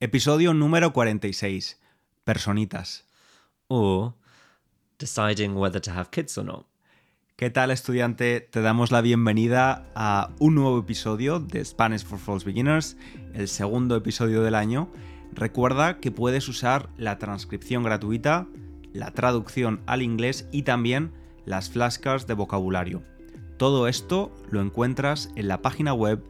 Episodio 0.00 0.54
número 0.54 0.92
46. 0.92 1.80
Personitas. 2.24 3.04
or 3.68 4.14
deciding 4.98 5.54
whether 5.56 5.80
to 5.80 5.90
have 5.90 6.10
kids 6.10 6.36
or 6.38 6.44
not. 6.44 6.66
¿Qué 7.36 7.50
tal 7.50 7.70
estudiante? 7.70 8.40
Te 8.40 8.60
damos 8.60 8.92
la 8.92 9.00
bienvenida 9.00 9.86
a 9.94 10.30
un 10.38 10.54
nuevo 10.54 10.78
episodio 10.78 11.40
de 11.40 11.64
Spanish 11.64 12.04
for 12.04 12.18
False 12.18 12.46
Beginners, 12.46 12.96
el 13.34 13.48
segundo 13.48 13.96
episodio 13.96 14.42
del 14.42 14.54
año. 14.54 14.90
Recuerda 15.32 15.98
que 15.98 16.12
puedes 16.12 16.48
usar 16.48 16.90
la 16.96 17.18
transcripción 17.18 17.82
gratuita, 17.82 18.46
la 18.92 19.10
traducción 19.12 19.80
al 19.86 20.02
inglés 20.02 20.48
y 20.52 20.62
también 20.62 21.12
las 21.44 21.70
flashcards 21.70 22.26
de 22.26 22.34
vocabulario. 22.34 23.02
Todo 23.56 23.88
esto 23.88 24.32
lo 24.50 24.60
encuentras 24.60 25.30
en 25.34 25.48
la 25.48 25.62
página 25.62 25.92
web 25.92 26.22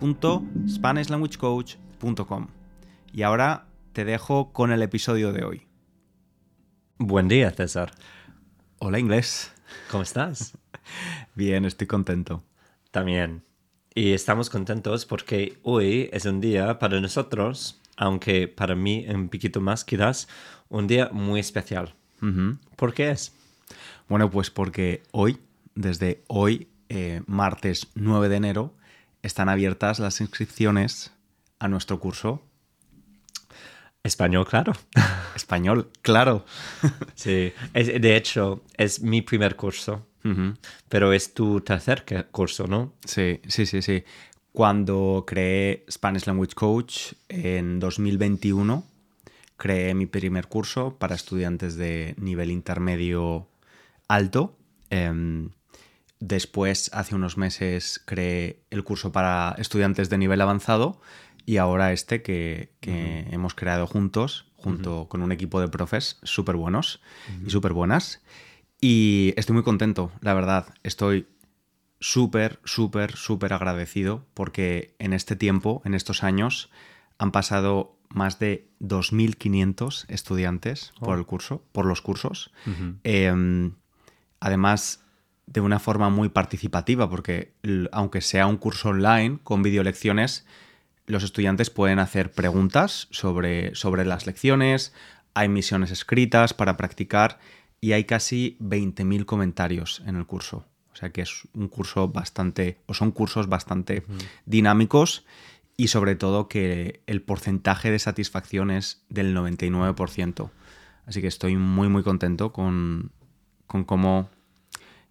www.spanishlanguagecoach.com. 0.00 2.48
Y 3.12 3.22
ahora 3.22 3.66
te 3.92 4.04
dejo 4.04 4.52
con 4.52 4.72
el 4.72 4.82
episodio 4.82 5.32
de 5.32 5.44
hoy. 5.44 5.66
Buen 6.98 7.28
día, 7.28 7.50
César. 7.50 7.92
Hola 8.78 8.98
inglés. 8.98 9.52
¿Cómo 9.90 10.02
estás? 10.02 10.58
Bien, 11.34 11.64
estoy 11.64 11.86
contento. 11.86 12.42
También. 12.90 13.42
Y 13.94 14.12
estamos 14.12 14.50
contentos 14.50 15.06
porque 15.06 15.58
hoy 15.62 16.10
es 16.12 16.26
un 16.26 16.40
día 16.40 16.78
para 16.78 17.00
nosotros, 17.00 17.80
aunque 17.96 18.48
para 18.48 18.74
mí 18.74 19.06
un 19.08 19.28
poquito 19.28 19.60
más 19.60 19.84
quizás, 19.84 20.28
un 20.68 20.86
día 20.86 21.08
muy 21.12 21.40
especial. 21.40 21.94
¿Por 22.76 22.94
qué 22.94 23.10
es? 23.10 23.34
Bueno, 24.08 24.30
pues 24.30 24.50
porque 24.50 25.02
hoy, 25.12 25.38
desde 25.74 26.24
hoy, 26.26 26.68
eh, 26.88 27.20
martes 27.26 27.88
9 27.94 28.30
de 28.30 28.36
enero, 28.36 28.74
están 29.24 29.48
abiertas 29.48 29.98
las 29.98 30.20
inscripciones 30.20 31.12
a 31.58 31.68
nuestro 31.68 31.98
curso 31.98 32.42
Español, 34.02 34.46
claro. 34.46 34.72
español, 35.34 35.90
claro. 36.02 36.44
Sí. 37.14 37.52
Es- 37.72 38.00
de 38.00 38.16
hecho, 38.16 38.62
es 38.76 39.00
mi 39.00 39.22
primer 39.22 39.56
curso, 39.56 40.06
pero 40.88 41.12
es 41.12 41.32
tu 41.34 41.60
tercer 41.60 42.04
curso, 42.30 42.66
¿no? 42.66 42.92
Sí, 43.04 43.40
sí, 43.46 43.66
sí, 43.66 43.82
sí. 43.82 44.04
Cuando 44.52 45.24
creé 45.26 45.84
Spanish 45.90 46.26
Language 46.26 46.54
Coach 46.54 47.12
en 47.28 47.78
2021, 47.80 48.84
creé 49.56 49.94
mi 49.94 50.06
primer 50.06 50.48
curso 50.48 50.96
para 50.98 51.14
estudiantes 51.14 51.76
de 51.76 52.14
nivel 52.18 52.50
intermedio 52.50 53.48
alto. 54.08 54.56
Em, 54.90 55.50
después, 56.26 56.90
hace 56.94 57.14
unos 57.14 57.36
meses, 57.36 58.00
creé 58.04 58.62
el 58.70 58.82
curso 58.82 59.12
para 59.12 59.54
estudiantes 59.58 60.08
de 60.08 60.18
nivel 60.18 60.40
avanzado 60.40 61.00
y 61.44 61.58
ahora 61.58 61.92
este 61.92 62.22
que, 62.22 62.72
que 62.80 63.26
hemos 63.30 63.54
creado 63.54 63.86
juntos, 63.86 64.46
junto 64.56 65.08
con 65.08 65.22
un 65.22 65.32
equipo 65.32 65.60
de 65.60 65.68
profes 65.68 66.18
súper 66.22 66.56
buenos 66.56 67.02
y 67.46 67.50
súper 67.50 67.74
buenas. 67.74 68.22
Y 68.80 69.34
estoy 69.36 69.52
muy 69.54 69.62
contento, 69.62 70.10
la 70.20 70.32
verdad. 70.32 70.74
Estoy 70.82 71.26
súper, 72.00 72.58
súper, 72.64 73.14
súper 73.16 73.52
agradecido 73.52 74.24
porque 74.32 74.94
en 74.98 75.12
este 75.12 75.36
tiempo, 75.36 75.82
en 75.84 75.92
estos 75.92 76.22
años, 76.22 76.70
han 77.18 77.32
pasado 77.32 77.98
más 78.08 78.38
de 78.38 78.70
2.500 78.80 80.06
estudiantes 80.08 80.92
por 80.98 81.18
el 81.18 81.26
curso, 81.26 81.62
por 81.72 81.84
los 81.84 82.00
cursos. 82.00 82.50
Eh, 83.04 83.70
además, 84.40 85.03
de 85.46 85.60
una 85.60 85.78
forma 85.78 86.08
muy 86.10 86.28
participativa, 86.28 87.08
porque 87.08 87.52
aunque 87.92 88.20
sea 88.20 88.46
un 88.46 88.56
curso 88.56 88.90
online 88.90 89.38
con 89.42 89.62
videolecciones, 89.62 90.46
los 91.06 91.22
estudiantes 91.22 91.70
pueden 91.70 91.98
hacer 91.98 92.32
preguntas 92.32 93.08
sobre, 93.10 93.74
sobre 93.74 94.04
las 94.04 94.26
lecciones, 94.26 94.94
hay 95.34 95.48
misiones 95.48 95.90
escritas 95.90 96.54
para 96.54 96.76
practicar 96.76 97.38
y 97.80 97.92
hay 97.92 98.04
casi 98.04 98.56
20.000 98.60 99.26
comentarios 99.26 100.02
en 100.06 100.16
el 100.16 100.26
curso. 100.26 100.64
O 100.92 100.96
sea 100.96 101.10
que 101.10 101.22
es 101.22 101.42
un 101.54 101.68
curso 101.68 102.08
bastante, 102.08 102.78
o 102.86 102.94
son 102.94 103.10
cursos 103.10 103.48
bastante 103.48 104.04
dinámicos 104.46 105.26
y 105.76 105.88
sobre 105.88 106.14
todo 106.14 106.48
que 106.48 107.02
el 107.06 107.20
porcentaje 107.20 107.90
de 107.90 107.98
satisfacción 107.98 108.70
es 108.70 109.04
del 109.08 109.36
99%. 109.36 110.50
Así 111.04 111.20
que 111.20 111.26
estoy 111.26 111.56
muy 111.56 111.88
muy 111.88 112.04
contento 112.04 112.52
con, 112.52 113.10
con 113.66 113.84
cómo 113.84 114.30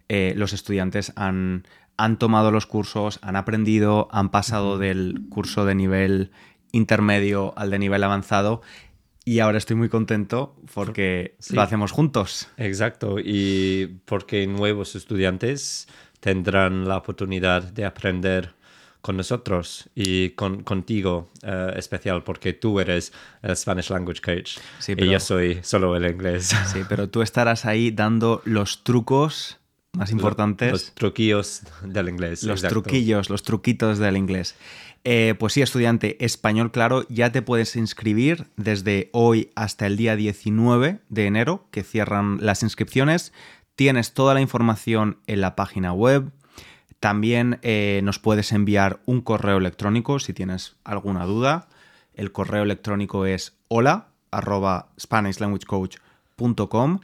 eh, 0.08 0.34
los 0.36 0.52
estudiantes 0.52 1.12
han, 1.16 1.66
han 1.96 2.18
tomado 2.18 2.50
los 2.50 2.66
cursos, 2.66 3.18
han 3.22 3.36
aprendido, 3.36 4.08
han 4.12 4.30
pasado 4.30 4.78
del 4.78 5.22
curso 5.30 5.64
de 5.64 5.74
nivel 5.74 6.30
intermedio 6.72 7.54
al 7.56 7.70
de 7.70 7.78
nivel 7.78 8.02
avanzado 8.02 8.60
y 9.24 9.38
ahora 9.38 9.58
estoy 9.58 9.76
muy 9.76 9.88
contento 9.88 10.56
porque 10.74 11.36
Sí. 11.38 11.54
lo 11.54 11.62
hacemos 11.62 11.92
juntos. 11.92 12.48
Exacto, 12.56 13.16
y 13.18 13.98
porque 14.04 14.46
nuevos 14.46 14.96
estudiantes 14.96 15.88
tendrán 16.20 16.86
la 16.88 16.96
oportunidad 16.98 17.62
de 17.62 17.84
aprender 17.84 18.54
con 19.00 19.16
nosotros 19.18 19.88
y 19.94 20.30
con, 20.30 20.62
contigo 20.62 21.28
eh, 21.42 21.74
especial, 21.76 22.22
porque 22.24 22.54
tú 22.54 22.80
eres 22.80 23.12
el 23.42 23.54
Spanish 23.56 23.90
Language 23.90 24.20
Coach 24.22 24.58
Sí, 24.78 24.94
y 24.96 25.10
yo 25.10 25.20
soy 25.20 25.60
solo 25.62 25.94
el 25.96 26.10
inglés. 26.10 26.54
Sí, 26.72 26.80
pero 26.88 27.08
tú 27.10 27.20
estarás 27.22 27.66
ahí 27.66 27.90
dando 27.90 28.40
los 28.46 28.82
trucos 28.82 29.58
más 29.94 30.10
importantes. 30.10 30.72
Los 30.72 30.94
truquillos 30.94 31.62
del 31.82 32.08
inglés. 32.08 32.42
Los 32.42 32.60
exacto. 32.60 32.82
truquillos, 32.82 33.30
los 33.30 33.42
truquitos 33.42 33.98
del 33.98 34.16
inglés. 34.16 34.56
Eh, 35.04 35.34
pues 35.38 35.52
sí, 35.52 35.62
estudiante, 35.62 36.24
español 36.24 36.70
claro, 36.70 37.06
ya 37.08 37.30
te 37.30 37.42
puedes 37.42 37.76
inscribir 37.76 38.46
desde 38.56 39.10
hoy 39.12 39.50
hasta 39.54 39.86
el 39.86 39.96
día 39.96 40.16
19 40.16 41.00
de 41.08 41.26
enero, 41.26 41.66
que 41.70 41.82
cierran 41.82 42.38
las 42.40 42.62
inscripciones. 42.62 43.32
Tienes 43.76 44.14
toda 44.14 44.34
la 44.34 44.40
información 44.40 45.18
en 45.26 45.42
la 45.42 45.56
página 45.56 45.92
web. 45.92 46.30
También 47.00 47.58
eh, 47.62 48.00
nos 48.02 48.18
puedes 48.18 48.52
enviar 48.52 49.00
un 49.04 49.20
correo 49.20 49.58
electrónico 49.58 50.20
si 50.20 50.32
tienes 50.32 50.76
alguna 50.84 51.26
duda. 51.26 51.68
El 52.14 52.32
correo 52.32 52.62
electrónico 52.62 53.26
es 53.26 53.58
hola 53.68 54.08
arroba 54.30 54.88
spanishlanguagecoach.com 54.98 57.00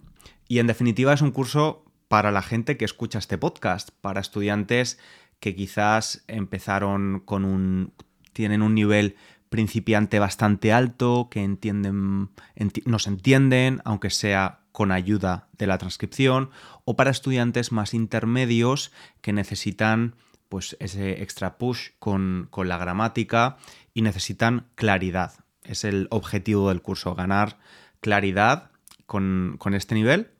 y 0.49 0.59
en 0.59 0.67
definitiva 0.67 1.13
es 1.13 1.21
un 1.21 1.33
curso 1.33 1.85
para 2.11 2.33
la 2.33 2.43
gente 2.43 2.77
que 2.77 2.85
escucha 2.85 3.21
este 3.21 3.39
podcast, 3.39 3.91
para 4.01 4.21
estudiantes 4.21 4.99
que 5.39 5.55
quizás 5.55 6.25
empezaron 6.27 7.23
con 7.25 7.45
un... 7.45 7.93
tienen 8.33 8.63
un 8.63 8.75
nivel 8.75 9.15
principiante 9.49 10.19
bastante 10.19 10.73
alto, 10.73 11.29
que 11.31 11.45
entienden, 11.45 12.31
enti- 12.57 12.85
nos 12.85 13.07
entienden, 13.07 13.81
aunque 13.85 14.11
sea 14.11 14.59
con 14.73 14.91
ayuda 14.91 15.47
de 15.57 15.69
la 15.69 15.79
transcripción, 15.79 16.51
o 16.85 16.97
para 16.97 17.13
estudiantes 17.13 17.71
más 17.71 17.95
intermedios 17.95 18.91
que 19.21 19.33
necesitan 19.33 20.17
pues 20.49 20.77
ese 20.81 21.23
extra 21.23 21.59
push 21.59 21.91
con, 22.01 22.49
con 22.51 22.69
la 22.69 22.77
gramática 22.77 23.57
y 23.95 24.03
necesitan 24.03 24.67
claridad. 24.75 25.45
Es 25.63 25.85
el 25.85 26.09
objetivo 26.11 26.71
del 26.71 26.83
curso, 26.83 27.15
ganar 27.15 27.61
claridad 28.01 28.73
con, 29.07 29.55
con 29.61 29.75
este 29.75 29.95
nivel 29.95 30.33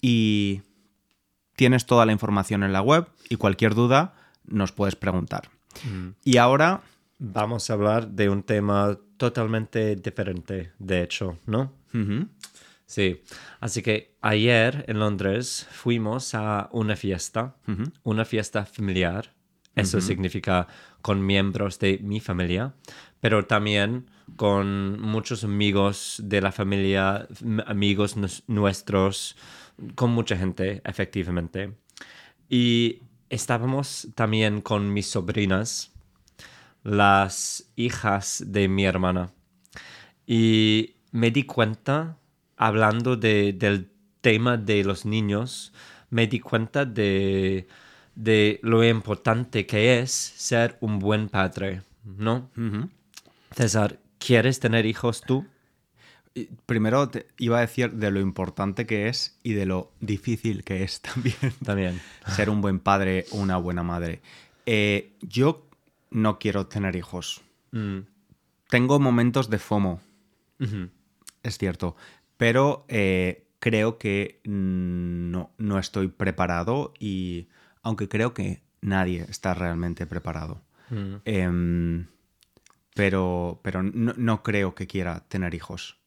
y 0.00 0.62
tienes 1.58 1.86
toda 1.86 2.06
la 2.06 2.12
información 2.12 2.62
en 2.62 2.72
la 2.72 2.80
web 2.80 3.08
y 3.28 3.34
cualquier 3.34 3.74
duda 3.74 4.14
nos 4.46 4.70
puedes 4.70 4.94
preguntar. 4.94 5.50
Y 6.24 6.36
ahora, 6.38 6.82
Vamos 7.18 7.68
a 7.68 7.72
hablar 7.72 8.10
de 8.10 8.28
un 8.28 8.44
tema 8.44 8.96
totalmente 9.16 9.96
diferente, 9.96 10.72
de 10.78 11.02
hecho, 11.02 11.36
¿no? 11.46 11.72
Sí, 12.86 13.22
así 13.58 13.82
que 13.82 14.14
ayer 14.20 14.84
en 14.86 15.00
Londres 15.00 15.66
fuimos 15.70 16.34
a 16.36 16.68
una 16.70 16.94
fiesta, 16.94 17.56
una 18.04 18.24
fiesta 18.24 18.64
familiar. 18.64 19.34
Eso 19.80 20.00
significa 20.00 20.66
con 21.02 21.24
miembros 21.24 21.78
de 21.78 21.98
mi 22.02 22.20
familia, 22.20 22.74
pero 23.20 23.46
también 23.46 24.10
con 24.36 25.00
muchos 25.00 25.44
amigos 25.44 26.20
de 26.24 26.40
la 26.40 26.52
familia, 26.52 27.26
amigos 27.66 28.16
nuestros, 28.46 29.36
con 29.94 30.10
mucha 30.10 30.36
gente, 30.36 30.82
efectivamente. 30.84 31.74
Y 32.48 33.02
estábamos 33.30 34.08
también 34.14 34.60
con 34.60 34.92
mis 34.92 35.06
sobrinas, 35.06 35.92
las 36.82 37.70
hijas 37.76 38.42
de 38.46 38.68
mi 38.68 38.84
hermana. 38.84 39.32
Y 40.26 40.96
me 41.12 41.30
di 41.30 41.44
cuenta, 41.44 42.18
hablando 42.56 43.16
de- 43.16 43.52
del 43.52 43.90
tema 44.20 44.56
de 44.56 44.84
los 44.84 45.04
niños, 45.04 45.72
me 46.10 46.26
di 46.26 46.40
cuenta 46.40 46.84
de, 46.84 47.66
de 48.18 48.58
lo 48.64 48.82
importante 48.82 49.64
que 49.64 50.00
es 50.00 50.10
ser 50.10 50.76
un 50.80 50.98
buen 50.98 51.28
padre, 51.28 51.82
¿no? 52.04 52.50
César, 53.52 54.00
¿quieres 54.18 54.58
tener 54.58 54.86
hijos 54.86 55.20
tú? 55.20 55.46
Primero 56.66 57.08
te 57.08 57.28
iba 57.38 57.58
a 57.58 57.60
decir 57.60 57.92
de 57.92 58.10
lo 58.10 58.18
importante 58.18 58.86
que 58.86 59.08
es 59.08 59.38
y 59.44 59.52
de 59.52 59.66
lo 59.66 59.92
difícil 60.00 60.64
que 60.64 60.82
es 60.82 61.00
también 61.02 61.36
También. 61.64 62.00
ser 62.26 62.50
un 62.50 62.60
buen 62.60 62.80
padre 62.80 63.24
o 63.30 63.36
una 63.36 63.56
buena 63.56 63.84
madre. 63.84 64.20
Eh, 64.66 65.12
yo 65.20 65.68
no 66.10 66.40
quiero 66.40 66.66
tener 66.66 66.96
hijos. 66.96 67.40
Mm. 67.70 67.98
Tengo 68.68 68.98
momentos 68.98 69.48
de 69.48 69.58
FOMO, 69.60 70.00
es 71.44 71.56
cierto, 71.56 71.94
pero 72.36 72.84
eh, 72.88 73.46
creo 73.60 73.96
que 73.96 74.40
no, 74.44 75.52
no 75.56 75.78
estoy 75.78 76.08
preparado 76.08 76.92
y 76.98 77.46
aunque 77.82 78.08
creo 78.08 78.34
que 78.34 78.62
nadie 78.80 79.26
está 79.28 79.54
realmente 79.54 80.06
preparado. 80.06 80.62
Mm. 80.90 81.14
Em, 81.24 82.06
pero 82.94 83.60
pero 83.62 83.82
no, 83.82 84.14
no 84.16 84.42
creo 84.42 84.74
que 84.74 84.86
quiera 84.86 85.24
tener 85.28 85.54
hijos. 85.54 85.98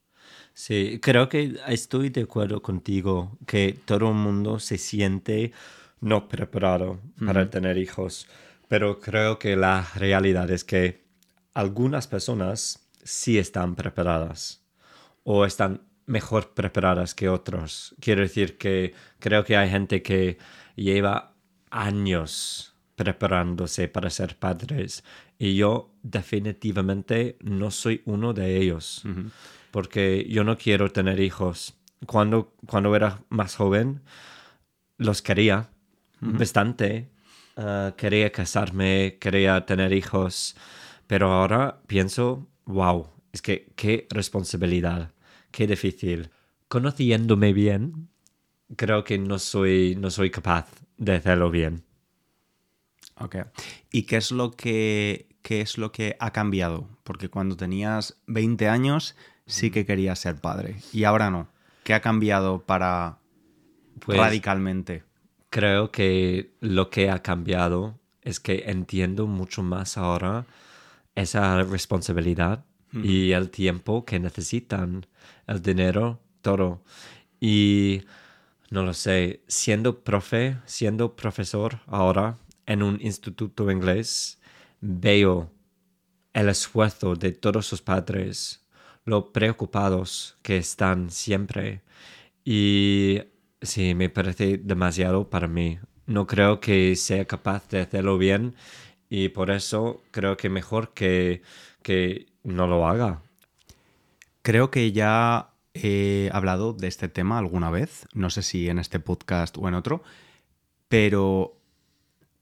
Sí, 0.54 1.00
creo 1.02 1.30
que 1.30 1.56
estoy 1.68 2.10
de 2.10 2.24
acuerdo 2.24 2.62
contigo 2.62 3.38
que 3.48 3.80
todo 3.86 4.10
el 4.10 4.16
mundo 4.16 4.60
se 4.60 4.78
siente 4.78 5.54
no 6.02 6.28
preparado 6.28 7.00
para 7.26 7.50
tener 7.50 7.78
hijos, 7.78 8.28
pero 8.68 9.00
creo 9.00 9.40
que 9.40 9.56
la 9.56 9.88
realidad 9.96 10.50
es 10.50 10.64
que 10.64 11.04
algunas 11.54 12.08
personas 12.08 12.90
sí 13.04 13.38
están 13.38 13.76
preparadas 13.76 14.64
o 15.24 15.46
están 15.46 15.82
mejor 16.06 16.54
preparadas 16.54 17.14
que 17.14 17.30
otros. 17.30 17.96
Quiero 18.00 18.22
decir 18.22 18.58
que 18.58 18.94
creo 19.20 19.44
que 19.46 19.56
hay 19.56 19.70
gente 19.70 20.02
que 20.02 20.38
lleva 20.76 21.31
años 21.72 22.76
preparándose 22.96 23.88
para 23.88 24.10
ser 24.10 24.38
padres 24.38 25.04
y 25.40 25.56
yo 25.56 25.92
definitivamente 26.04 27.38
no 27.42 27.72
soy 27.72 28.02
uno 28.06 28.34
de 28.34 28.58
ellos 28.58 29.04
porque 29.72 30.28
yo 30.30 30.44
no 30.44 30.58
quiero 30.58 30.92
tener 30.92 31.20
hijos. 31.20 31.74
Cuando, 32.06 32.54
cuando 32.68 32.96
era 32.96 33.22
más 33.30 33.56
joven 33.56 34.02
los 34.98 35.22
quería 35.22 35.70
bastante. 36.20 37.10
Ah, 37.58 37.94
quería 37.98 38.32
casarme, 38.32 39.18
quería 39.20 39.66
tener 39.66 39.92
hijos, 39.92 40.56
pero 41.08 41.32
ahora 41.32 41.82
pienso, 41.86 42.48
wow, 42.66 43.08
es 43.34 43.42
que 43.42 43.74
qué 43.76 44.08
responsabilidad, 44.10 45.12
qué 45.52 45.68
difícil. 45.68 46.30
Conociéndome 46.70 47.52
bien, 47.52 48.08
creo 48.78 49.04
que 49.04 49.18
no 49.18 49.38
soy, 49.38 49.96
no 50.00 50.10
soy 50.10 50.30
capaz 50.30 50.68
de 51.02 51.16
hacerlo 51.16 51.50
bien. 51.50 51.84
Ok. 53.18 53.38
¿Y 53.92 54.04
qué 54.04 54.18
es 54.18 54.32
lo 54.32 54.52
que, 54.52 55.28
qué 55.42 55.62
es 55.62 55.78
lo 55.78 55.92
que 55.92 56.16
ha 56.20 56.32
cambiado? 56.32 56.88
Porque 57.04 57.28
cuando 57.30 57.58
tenías 57.58 58.18
20 58.28 58.70
años 58.70 59.16
sí 59.48 59.72
que 59.72 59.86
querías 59.86 60.20
ser 60.20 60.40
padre 60.40 60.78
y 60.94 61.04
ahora 61.04 61.30
no. 61.32 61.48
¿Qué 61.84 61.94
ha 61.96 62.02
cambiado 62.02 62.62
para 62.62 63.18
Pues- 64.00 64.18
radicalmente? 64.18 65.04
Creo 65.50 65.92
que 65.92 66.52
lo 66.62 66.90
que 66.90 67.10
ha 67.10 67.22
cambiado 67.24 68.00
es 68.22 68.40
que 68.40 68.64
entiendo 68.68 69.28
mucho 69.28 69.64
más 69.64 69.98
ahora 69.98 70.46
esa 71.16 71.62
responsabilidad 71.64 72.64
y 72.94 73.32
el 73.32 73.50
tiempo 73.50 74.06
que 74.06 74.20
necesitan, 74.20 75.06
el 75.48 75.62
dinero, 75.62 76.20
todo. 76.42 76.84
Y 77.40 78.04
no 78.72 78.84
lo 78.84 78.94
sé, 78.94 79.44
siendo 79.48 80.02
profe, 80.04 80.58
siendo 80.66 81.16
profesor 81.16 81.82
ahora 81.88 82.38
en 82.66 82.84
un 82.84 83.00
instituto 83.02 83.70
inglés, 83.70 84.40
veo 84.80 85.52
el 86.34 86.48
esfuerzo 86.50 87.16
de 87.16 87.34
todos 87.34 87.66
sus 87.68 87.82
padres, 87.82 88.66
lo 89.04 89.34
preocupados 89.34 90.38
que 90.42 90.58
están 90.58 91.12
siempre. 91.12 91.82
Y 92.46 93.22
sí, 93.62 93.94
me 93.94 94.10
parece 94.10 94.58
demasiado 94.58 95.30
para 95.30 95.50
mí. 95.50 95.80
No 96.06 96.26
creo 96.26 96.62
que 96.62 96.96
sea 96.96 97.26
capaz 97.26 97.68
de 97.70 97.82
hacerlo 97.82 98.18
bien 98.18 98.56
y 99.10 99.30
por 99.30 99.52
eso 99.52 100.02
creo 100.12 100.38
que 100.38 100.50
mejor 100.50 100.94
que, 100.94 101.42
que 101.84 102.28
no 102.44 102.68
lo 102.68 102.88
haga. 102.88 103.22
Creo 104.44 104.72
que 104.72 104.94
ya 104.94 105.51
he 105.74 106.30
hablado 106.34 106.74
de 106.74 106.88
este 106.88 107.08
tema 107.08 107.38
alguna 107.38 107.70
vez, 107.70 108.08
no 108.14 108.30
sé 108.30 108.44
si 108.44 108.70
en 108.70 108.80
este 108.80 109.00
podcast 109.00 109.58
o 109.58 109.68
en 109.68 109.74
otro, 109.74 110.04
pero 110.88 111.58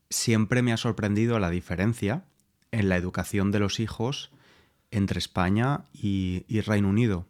siempre 0.09 0.61
me 0.61 0.73
ha 0.73 0.77
sorprendido 0.77 1.39
la 1.39 1.49
diferencia 1.49 2.25
en 2.71 2.89
la 2.89 2.97
educación 2.97 3.51
de 3.51 3.59
los 3.59 3.79
hijos 3.79 4.31
entre 4.91 5.19
España 5.19 5.85
y, 5.93 6.43
Reino 6.61 6.89
Unido. 6.89 7.27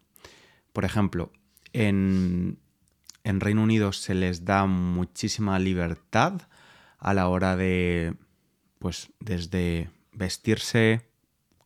Por 0.72 0.86
ejemplo, 0.86 1.31
en, 1.74 2.57
en 3.24 3.40
Reino 3.40 3.63
Unido 3.63 3.92
se 3.92 4.13
les 4.13 4.45
da 4.45 4.66
muchísima 4.66 5.60
libertad 5.60 6.42
a 6.98 7.13
la 7.13 7.28
hora 7.28 7.56
de, 7.56 8.16
pues, 8.80 9.10
desde 9.19 9.90
vestirse 10.13 11.08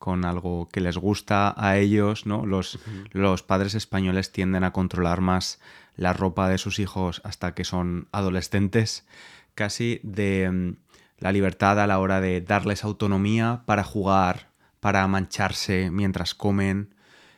con 0.03 0.25
algo 0.25 0.67
que 0.67 0.81
les 0.81 0.97
gusta 0.97 1.53
a 1.55 1.77
ellos, 1.77 2.25
¿no? 2.25 2.45
Los, 2.45 2.77
los 3.13 3.41
padres 3.41 3.73
españoles 3.73 4.33
tienden 4.33 4.65
a 4.65 4.73
controlar 4.73 5.21
más 5.21 5.61
la 5.95 6.11
ropa 6.11 6.49
de 6.49 6.57
sus 6.57 6.79
hijos 6.79 7.21
hasta 7.23 7.53
que 7.53 7.63
son 7.63 8.09
adolescentes, 8.11 9.07
casi 9.55 10.01
de 10.03 10.51
mm, 10.51 10.75
la 11.19 11.31
libertad 11.31 11.79
a 11.79 11.87
la 11.87 11.99
hora 11.99 12.19
de 12.19 12.41
darles 12.41 12.83
autonomía 12.83 13.61
para 13.65 13.85
jugar, 13.85 14.49
para 14.81 15.07
mancharse 15.07 15.89
mientras 15.89 16.35
comen, 16.35 16.95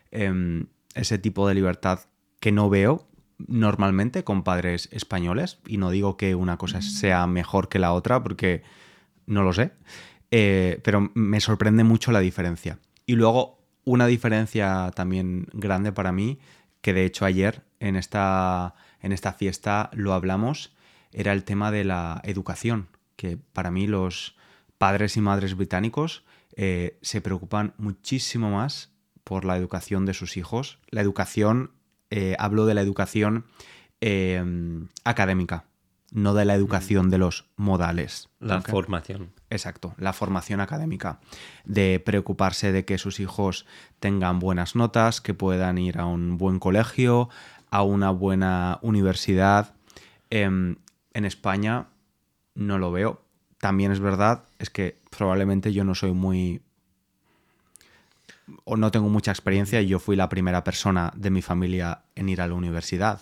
em, 0.10 0.66
ese 0.96 1.20
tipo 1.20 1.48
de 1.48 1.54
libertad 1.54 2.00
que 2.40 2.52
no 2.52 2.68
veo 2.72 3.08
normalmente 3.38 4.24
con 4.24 4.42
padres 4.42 4.90
españoles, 4.92 5.60
y 5.68 5.78
no 5.78 5.92
digo 5.92 6.18
que 6.18 6.34
una 6.34 6.58
cosa 6.58 6.82
sea 6.82 7.28
mejor 7.28 7.70
que 7.70 7.78
la 7.78 7.94
otra, 7.94 8.24
porque 8.24 8.64
no 9.28 9.44
lo 9.44 9.54
sé, 9.54 9.72
eh, 10.38 10.82
pero 10.84 11.12
me 11.14 11.40
sorprende 11.40 11.86
mucho 11.86 12.12
la 12.12 12.20
diferencia. 12.20 12.78
Y 13.06 13.16
luego 13.16 13.64
una 13.86 14.06
diferencia 14.06 14.92
también 14.94 15.48
grande 15.54 15.94
para 15.94 16.12
mí, 16.12 16.40
que 16.82 16.92
de 16.92 17.06
hecho 17.06 17.24
ayer 17.24 17.64
en 17.80 17.96
esta, 17.96 18.76
en 19.02 19.14
esta 19.14 19.32
fiesta 19.32 19.90
lo 19.94 20.12
hablamos, 20.12 20.76
era 21.14 21.32
el 21.32 21.46
tema 21.46 21.72
de 21.72 21.86
la 21.86 22.20
educación, 22.26 22.90
que 23.16 23.38
para 23.38 23.72
mí 23.72 23.88
los 23.88 24.36
padres 24.78 25.16
y 25.16 25.22
madres 25.22 25.56
británicos 25.56 26.26
eh, 26.58 26.98
se 27.02 27.22
preocupan 27.22 27.74
muchísimo 27.78 28.52
más 28.52 28.92
por 29.24 29.46
la 29.46 29.56
educación 29.56 30.06
de 30.06 30.14
sus 30.14 30.36
hijos. 30.36 30.80
La 30.90 31.00
educación, 31.00 31.72
eh, 32.10 32.36
hablo 32.40 32.66
de 32.66 32.74
la 32.74 32.82
educación 32.82 33.46
eh, 34.02 34.44
académica, 35.06 35.64
no 36.12 36.34
de 36.34 36.44
la 36.44 36.56
educación 36.56 37.10
de 37.10 37.20
los 37.20 37.46
modales. 37.56 38.28
La 38.42 38.60
formación. 38.62 39.32
Exacto, 39.56 39.96
la 39.98 40.12
formación 40.12 40.60
académica, 40.60 41.20
de 41.64 42.02
preocuparse 42.04 42.72
de 42.74 42.84
que 42.84 42.98
sus 42.98 43.22
hijos 43.22 43.66
tengan 44.00 44.40
buenas 44.40 44.76
notas, 44.76 45.22
que 45.22 45.34
puedan 45.34 45.78
ir 45.78 45.98
a 45.98 46.06
un 46.06 46.38
buen 46.38 46.60
colegio, 46.60 47.30
a 47.72 47.84
una 47.84 48.12
buena 48.12 48.80
universidad. 48.82 49.74
Em, 50.30 50.76
en 51.14 51.26
España 51.26 51.88
no 52.54 52.78
lo 52.80 52.92
veo. 52.92 53.22
También 53.60 53.94
es 53.94 54.02
verdad, 54.02 54.44
es 54.60 54.70
que 54.70 54.98
probablemente 55.10 55.72
yo 55.72 55.86
no 55.86 55.96
soy 55.96 56.12
muy 56.12 56.62
o 58.66 58.78
no 58.78 58.92
tengo 58.92 59.10
mucha 59.10 59.32
experiencia 59.32 59.82
y 59.82 59.88
yo 59.88 60.00
fui 60.00 60.16
la 60.16 60.30
primera 60.30 60.64
persona 60.64 61.12
de 61.16 61.30
mi 61.30 61.42
familia 61.42 62.04
en 62.16 62.30
ir 62.30 62.42
a 62.42 62.48
la 62.48 62.54
universidad 62.54 63.22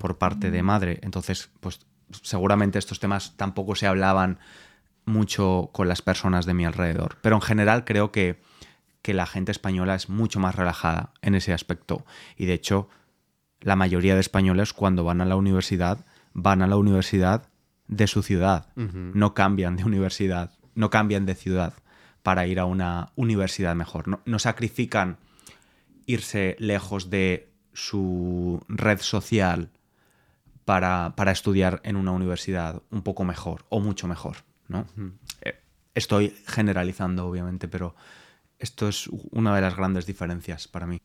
por 0.00 0.18
parte 0.18 0.50
de 0.50 0.62
madre. 0.62 0.98
Entonces, 1.02 1.50
pues 1.60 1.80
seguramente 2.22 2.78
estos 2.78 2.98
temas 2.98 3.36
tampoco 3.36 3.74
se 3.74 3.86
hablaban 3.86 4.38
mucho 5.10 5.70
con 5.72 5.88
las 5.88 6.02
personas 6.02 6.46
de 6.46 6.54
mi 6.54 6.64
alrededor. 6.64 7.18
Pero 7.20 7.36
en 7.36 7.42
general 7.42 7.84
creo 7.84 8.12
que, 8.12 8.40
que 9.02 9.14
la 9.14 9.26
gente 9.26 9.52
española 9.52 9.94
es 9.94 10.08
mucho 10.08 10.40
más 10.40 10.54
relajada 10.54 11.12
en 11.22 11.34
ese 11.34 11.52
aspecto. 11.52 12.04
Y 12.36 12.46
de 12.46 12.54
hecho, 12.54 12.88
la 13.60 13.76
mayoría 13.76 14.14
de 14.14 14.20
españoles 14.20 14.72
cuando 14.72 15.04
van 15.04 15.20
a 15.20 15.26
la 15.26 15.36
universidad, 15.36 16.04
van 16.32 16.62
a 16.62 16.66
la 16.66 16.76
universidad 16.76 17.48
de 17.88 18.06
su 18.06 18.22
ciudad. 18.22 18.68
No 18.76 19.34
cambian 19.34 19.76
de 19.76 19.84
universidad, 19.84 20.52
no 20.74 20.90
cambian 20.90 21.26
de 21.26 21.34
ciudad 21.34 21.74
para 22.22 22.46
ir 22.46 22.60
a 22.60 22.64
una 22.64 23.12
universidad 23.16 23.74
mejor. 23.74 24.08
No, 24.08 24.20
no 24.24 24.38
sacrifican 24.38 25.18
irse 26.06 26.56
lejos 26.58 27.10
de 27.10 27.50
su 27.72 28.62
red 28.68 29.00
social 29.00 29.70
para, 30.64 31.14
para 31.16 31.32
estudiar 31.32 31.80
en 31.84 31.96
una 31.96 32.12
universidad 32.12 32.82
un 32.90 33.02
poco 33.02 33.24
mejor 33.24 33.64
o 33.68 33.80
mucho 33.80 34.06
mejor. 34.06 34.38
¿No? 34.70 34.86
Eh, 35.42 35.54
Estoy 35.94 36.34
generalizando, 36.46 37.26
obviamente, 37.26 37.68
pero 37.68 37.96
esto 38.58 38.88
es 38.88 39.08
una 39.32 39.54
de 39.54 39.62
las 39.62 39.76
grandes 39.76 40.06
diferencias 40.06 40.68
para 40.68 40.86
mí. 40.86 41.00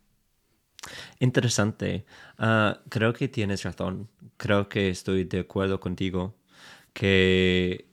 Interesante. 1.19 2.05
Ah, 2.38 2.81
creo 2.89 3.13
que 3.13 3.27
tienes 3.27 3.63
razón. 3.63 4.10
Creo 4.38 4.69
que 4.69 4.89
estoy 4.89 5.24
de 5.25 5.41
acuerdo 5.41 5.79
contigo 5.79 6.36
que 6.93 7.88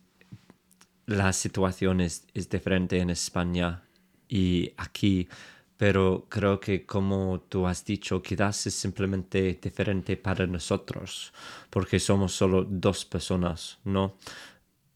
la 1.07 1.33
situación 1.33 2.01
es, 2.01 2.27
es 2.35 2.49
diferente 2.49 2.99
en 2.99 3.11
España 3.11 3.83
y 4.29 4.73
aquí, 4.77 5.29
pero 5.77 6.27
creo 6.29 6.61
que 6.61 6.87
como 6.87 7.41
tú 7.49 7.67
has 7.67 7.85
dicho, 7.85 8.23
quizás 8.23 8.67
es 8.67 8.75
simplemente 8.75 9.59
diferente 9.61 10.17
para 10.17 10.47
nosotros, 10.47 11.33
porque 11.71 11.99
somos 11.99 12.33
solo 12.33 12.65
dos 12.65 13.05
personas, 13.05 13.79
¿no? 13.85 14.17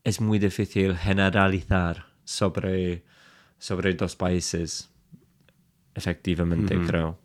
Es 0.07 0.21
muy 0.21 0.39
difícil 0.39 0.97
generalizar 0.97 2.07
sobre, 2.23 3.03
sobre 3.59 3.93
dos 3.95 4.15
países, 4.15 4.89
efectivamente, 5.97 6.79
creo. 6.87 7.19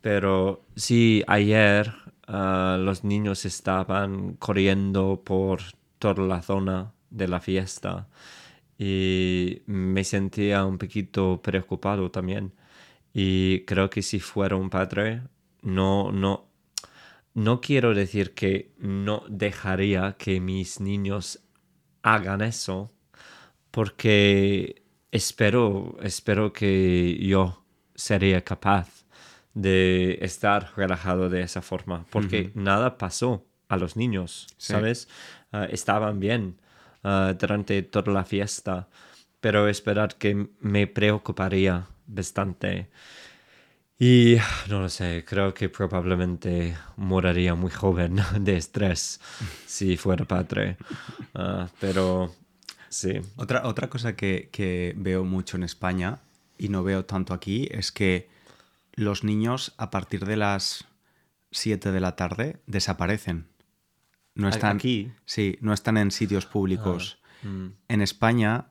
Pero 0.00 0.64
sí, 0.76 1.24
ayer 1.26 1.92
ah, 2.28 2.78
los 2.80 3.02
niños 3.02 3.44
estaban 3.44 4.34
corriendo 4.34 5.22
por 5.24 5.60
toda 5.98 6.24
la 6.24 6.40
zona 6.40 6.92
de 7.10 7.26
la 7.26 7.40
fiesta 7.40 8.06
y 8.78 9.62
me 9.66 10.04
sentía 10.04 10.64
un 10.66 10.78
poquito 10.78 11.42
preocupado 11.42 12.12
también. 12.12 12.52
Y 13.12 13.64
creo 13.64 13.90
que 13.90 14.02
si 14.02 14.20
fuera 14.20 14.54
un 14.54 14.70
padre, 14.70 15.22
no, 15.62 16.12
no, 16.12 16.46
no 17.34 17.60
quiero 17.60 17.92
decir 17.92 18.34
que 18.34 18.70
no 18.78 19.24
dejaría 19.28 20.14
que 20.16 20.38
mis 20.38 20.78
niños 20.78 21.40
hagan 22.02 22.42
eso, 22.42 22.92
porque 23.70 24.82
espero, 25.10 25.96
espero 26.02 26.52
que 26.52 27.18
yo 27.20 27.64
sería 27.94 28.42
capaz 28.42 29.04
de 29.54 30.18
estar 30.22 30.72
relajado 30.76 31.28
de 31.28 31.42
esa 31.42 31.62
forma, 31.62 32.06
porque 32.10 32.52
nada 32.54 32.96
pasó 32.96 33.44
a 33.68 33.76
los 33.76 33.96
niños, 33.96 34.46
¿sabes? 34.56 35.08
Ah, 35.52 35.66
estaban 35.70 36.20
bien 36.20 36.60
ah, 37.02 37.34
durante 37.38 37.82
toda 37.82 38.12
la 38.12 38.24
fiesta, 38.24 38.88
pero 39.40 39.68
esperar 39.68 40.16
que 40.16 40.48
me 40.60 40.86
preocuparía 40.86 41.86
bastante. 42.06 42.88
Y 43.98 44.36
no 44.68 44.80
lo 44.80 44.88
sé, 44.88 45.24
creo 45.26 45.52
que 45.54 45.68
probablemente 45.68 46.76
moriría 46.96 47.56
muy 47.56 47.70
joven 47.70 48.20
de 48.40 48.56
estrés 48.56 49.20
si 49.66 49.96
fuera 49.96 50.24
padre. 50.24 50.76
Ah, 51.34 51.68
pero 51.80 52.32
sí. 52.88 53.20
Otra, 53.36 53.66
otra 53.66 53.88
cosa 53.88 54.14
que, 54.14 54.50
que, 54.52 54.94
veo 54.96 55.24
mucho 55.24 55.56
en 55.56 55.64
España 55.64 56.20
y 56.58 56.68
no 56.68 56.84
veo 56.84 57.04
tanto 57.04 57.34
aquí 57.34 57.68
es 57.72 57.90
que 57.90 58.28
los 58.94 59.24
niños 59.24 59.74
a 59.78 59.90
partir 59.90 60.24
de 60.26 60.36
las 60.36 60.84
7 61.50 61.90
de 61.90 62.00
la 62.00 62.14
tarde 62.14 62.60
desaparecen. 62.66 63.48
No 64.34 64.48
están 64.48 64.76
aquí. 64.76 65.10
Sí, 65.24 65.58
no 65.60 65.72
están 65.72 65.96
en 65.96 66.12
sitios 66.12 66.46
públicos. 66.46 67.18
Ah, 67.42 67.48
mm. 67.48 67.72
En 67.88 68.00
España, 68.02 68.66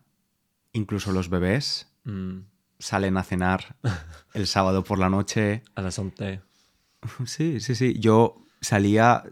incluso 0.71 1.11
los 1.11 1.29
bebés 1.29 1.87
Mm, 2.07 2.39
salen 2.79 3.17
a 3.17 3.23
cenar 3.23 3.75
el 4.33 4.47
sábado 4.47 4.83
por 4.83 4.99
la 4.99 5.09
noche. 5.09 5.63
a 5.75 5.81
las 5.81 5.97
11. 5.99 6.41
Sí, 7.25 7.59
sí, 7.59 7.75
sí. 7.75 7.99
Yo 7.99 8.35
salía 8.61 9.23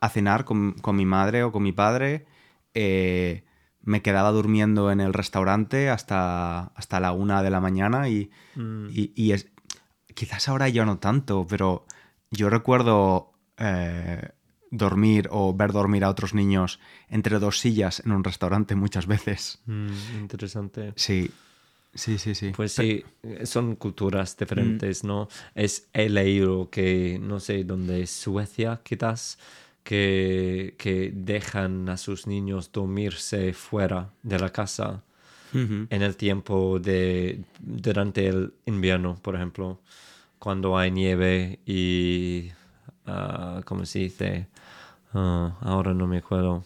a 0.00 0.08
cenar 0.08 0.44
con, 0.44 0.72
con 0.74 0.96
mi 0.96 1.06
madre 1.06 1.42
o 1.42 1.52
con 1.52 1.62
mi 1.62 1.72
padre. 1.72 2.26
eh, 2.74 3.44
me 3.82 4.02
quedaba 4.02 4.32
durmiendo 4.32 4.90
en 4.90 5.00
el 5.00 5.12
restaurante 5.14 5.90
hasta, 5.90 6.64
hasta 6.74 6.98
la 7.00 7.12
una 7.12 7.42
de 7.44 7.50
la 7.50 7.60
mañana 7.60 8.08
y, 8.08 8.30
Mm, 8.56 8.88
y- 8.90 9.12
y 9.14 9.32
es, 9.32 9.46
quizás 10.14 10.48
ahora 10.48 10.68
ya 10.68 10.84
no 10.84 10.98
tanto, 10.98 11.46
pero 11.48 11.86
yo 12.32 12.50
recuerdo 12.50 13.32
eh, 13.58 14.30
dormir 14.72 15.28
o 15.30 15.54
ver 15.54 15.70
dormir 15.72 16.02
a 16.04 16.10
otros 16.10 16.34
niños 16.34 16.80
entre 17.08 17.38
dos 17.38 17.60
sillas 17.60 18.02
en 18.04 18.10
un 18.12 18.24
restaurante 18.24 18.74
muchas 18.74 19.06
veces. 19.06 19.60
mm, 19.66 20.16
interesante. 20.20 20.92
Sí, 20.96 21.30
sí, 21.96 22.18
sí, 22.18 22.34
sí. 22.34 22.52
Pues 22.54 22.72
sí, 22.72 23.04
son 23.44 23.76
culturas 23.76 24.36
diferentes, 24.36 25.04
¿no? 25.04 25.28
Es 25.54 25.88
he 25.92 26.08
leído 26.08 26.70
que, 26.70 27.18
no 27.20 27.40
sé 27.40 27.64
dónde, 27.64 28.06
Suecia 28.06 28.80
quizás, 28.82 29.38
que, 29.82 30.74
que 30.78 31.12
dejan 31.14 31.88
a 31.88 31.96
sus 31.96 32.26
niños 32.26 32.70
dormirse 32.72 33.52
fuera 33.52 34.10
de 34.22 34.38
la 34.38 34.50
casa 34.50 35.02
en 35.52 36.02
el 36.02 36.16
tiempo 36.16 36.78
de, 36.78 37.44
durante 37.60 38.26
el 38.26 38.52
invierno, 38.66 39.16
por 39.22 39.36
ejemplo, 39.36 39.80
cuando 40.38 40.76
hay 40.76 40.90
nieve 40.90 41.60
y, 41.64 42.50
ah, 43.06 43.62
¿cómo 43.64 43.86
se 43.86 44.00
dice? 44.00 44.48
Ah, 45.14 45.56
ahora 45.60 45.94
no 45.94 46.06
me 46.06 46.18
acuerdo. 46.18 46.64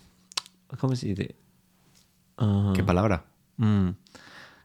¿Cómo 0.78 0.96
se 0.96 1.08
dice? 1.08 1.36
Ah, 2.38 2.72
¿Qué 2.74 2.82
palabra? 2.82 3.24
Mm. 3.58 3.90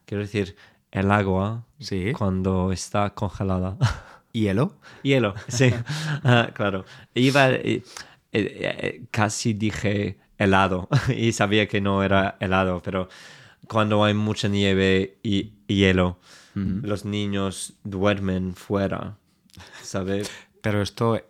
Quiero 0.05 0.23
decir, 0.23 0.55
el 0.91 1.11
agua 1.11 1.65
Sí. 1.79 2.13
cuando 2.13 2.71
está 2.71 3.11
congelada. 3.11 3.77
¿Hielo? 4.31 4.75
Hielo, 5.03 5.33
sí. 5.47 5.71
Ah, 6.23 6.49
claro. 6.53 6.85
Iba, 7.13 7.51
eh, 7.51 7.83
eh, 7.83 7.83
eh, 8.33 9.03
casi 9.11 9.53
dije 9.53 10.17
helado 10.37 10.89
y 11.15 11.31
sabía 11.31 11.67
que 11.67 11.81
no 11.81 12.03
era 12.03 12.35
helado, 12.39 12.81
pero 12.83 13.07
cuando 13.67 14.03
hay 14.03 14.13
mucha 14.13 14.47
nieve 14.47 15.17
y, 15.23 15.53
y 15.67 15.75
hielo, 15.77 16.19
los 16.53 17.03
niños 17.03 17.73
duermen 17.83 18.53
fuera, 18.55 19.17
¿sabes? 19.81 20.31
Pero 20.61 20.81
esto, 20.81 21.21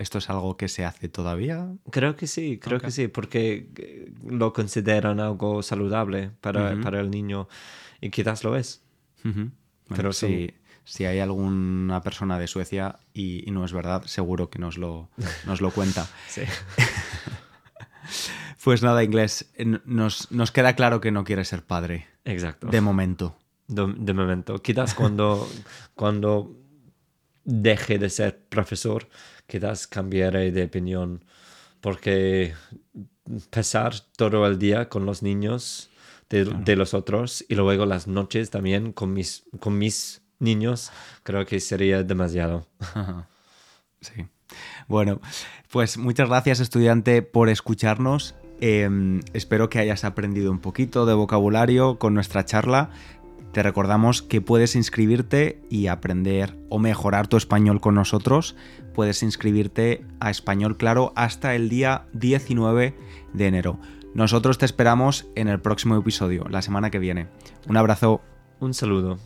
esto 0.00 0.18
es 0.18 0.30
algo 0.30 0.56
que 0.56 0.68
se 0.68 0.84
hace 0.84 1.08
todavía. 1.08 1.68
Creo 1.90 2.16
que 2.16 2.26
sí, 2.26 2.58
creo 2.58 2.80
que 2.80 2.90
sí, 2.90 3.08
porque 3.08 3.68
eh, 3.76 4.12
lo 4.26 4.52
consideran 4.54 5.20
algo 5.20 5.62
saludable 5.62 6.30
para, 6.40 6.74
para 6.80 7.00
el 7.00 7.10
niño 7.10 7.48
y 8.00 8.08
quizás 8.10 8.42
lo 8.42 8.56
es. 8.56 8.82
Ujú. 9.24 9.32
Bueno, 9.40 9.52
Pero 9.94 10.12
si, 10.14 10.54
si 10.84 11.04
hay 11.04 11.18
alguna 11.20 12.00
persona 12.02 12.38
de 12.38 12.46
Suecia 12.46 12.98
y, 13.12 13.46
y 13.46 13.50
no 13.50 13.64
es 13.64 13.72
verdad, 13.74 14.02
seguro 14.06 14.48
que 14.48 14.58
nos 14.58 14.78
lo, 14.78 15.10
nos 15.46 15.60
lo 15.60 15.70
cuenta. 15.70 16.08
Sí. 16.28 16.42
Pues 18.62 18.82
nada, 18.82 19.02
inglés, 19.02 19.50
nos, 19.86 20.30
nos 20.30 20.52
queda 20.52 20.74
claro 20.76 21.00
que 21.00 21.10
no 21.10 21.24
quieres 21.24 21.48
ser 21.48 21.64
padre, 21.64 22.08
Exacto. 22.26 22.66
de 22.66 22.80
momento. 22.82 23.38
de, 23.68 23.94
de 23.96 24.12
momento. 24.12 24.60
Quizás 24.60 24.94
cuando, 24.94 25.48
cuando 25.94 26.59
deje 27.44 27.98
de 27.98 28.10
ser 28.10 28.38
profesor, 28.48 29.08
quizás 29.46 29.86
cambiaré 29.86 30.52
de 30.52 30.64
opinión, 30.64 31.24
porque 31.80 32.54
pasar 33.50 33.94
todo 34.16 34.46
el 34.46 34.58
día 34.58 34.88
con 34.88 35.06
los 35.06 35.22
niños 35.22 35.90
de, 36.28 36.44
de 36.44 36.76
los 36.76 36.94
otros 36.94 37.44
y 37.48 37.54
luego 37.54 37.86
las 37.86 38.06
noches 38.06 38.50
también 38.50 38.92
con 38.92 39.12
mis, 39.12 39.44
con 39.58 39.78
mis 39.78 40.22
niños, 40.38 40.90
creo 41.22 41.46
que 41.46 41.60
sería 41.60 42.02
demasiado. 42.02 42.66
Ajá. 42.80 43.28
Sí. 44.02 44.24
Bueno, 44.88 45.20
pues 45.70 45.98
muchas 45.98 46.30
gracias 46.30 46.60
estudiante 46.60 47.20
por 47.20 47.50
escucharnos. 47.50 48.34
Eh, 48.62 49.20
espero 49.34 49.68
que 49.68 49.78
hayas 49.78 50.04
aprendido 50.04 50.50
un 50.50 50.58
poquito 50.58 51.04
de 51.04 51.12
vocabulario 51.12 51.98
con 51.98 52.14
nuestra 52.14 52.46
charla. 52.46 52.88
Te 53.52 53.62
recordamos 53.64 54.22
que 54.22 54.40
puedes 54.40 54.76
inscribirte 54.76 55.60
y 55.68 55.88
aprender 55.88 56.56
o 56.68 56.78
mejorar 56.78 57.26
tu 57.26 57.36
español 57.36 57.80
con 57.80 57.96
nosotros. 57.96 58.54
Puedes 58.94 59.22
inscribirte 59.22 60.04
a 60.20 60.30
Español 60.30 60.76
Claro 60.76 61.12
hasta 61.16 61.54
el 61.56 61.68
día 61.68 62.06
19 62.12 62.94
de 63.32 63.46
enero. 63.46 63.80
Nosotros 64.14 64.58
te 64.58 64.66
esperamos 64.66 65.26
en 65.34 65.48
el 65.48 65.60
próximo 65.60 65.96
episodio, 65.96 66.44
la 66.48 66.62
semana 66.62 66.90
que 66.90 66.98
viene. 66.98 67.28
Un 67.68 67.76
abrazo. 67.76 68.20
Un 68.60 68.74
saludo. 68.74 69.18